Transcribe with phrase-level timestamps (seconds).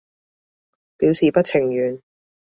[0.97, 2.01] 表示不情願